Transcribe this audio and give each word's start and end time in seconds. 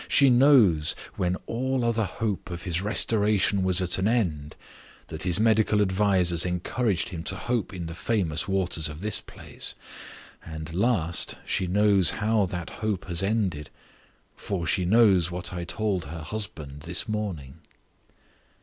She 0.07 0.31
knows, 0.31 0.95
when 1.15 1.35
all 1.45 1.85
other 1.85 2.05
hope 2.05 2.49
of 2.49 2.63
his 2.63 2.81
restoration 2.81 3.61
was 3.61 3.81
at 3.83 3.99
an 3.99 4.07
end, 4.07 4.55
that 5.09 5.21
his 5.21 5.39
medical 5.39 5.79
advisers 5.79 6.43
encouraged 6.43 7.09
him 7.09 7.21
to 7.25 7.35
hope 7.35 7.71
in 7.71 7.85
the 7.85 7.93
famous 7.93 8.47
waters 8.47 8.89
of 8.89 9.01
this 9.01 9.21
place. 9.21 9.75
And 10.43 10.73
last, 10.73 11.35
she 11.45 11.67
knows 11.67 12.13
how 12.17 12.47
that 12.47 12.71
hope 12.81 13.05
has 13.05 13.21
ended; 13.21 13.69
for 14.35 14.65
she 14.65 14.85
knows 14.85 15.29
what 15.29 15.53
I 15.53 15.65
told 15.65 16.05
her 16.05 16.23
husband 16.23 16.81
this 16.87 17.07
morning." 17.07 17.59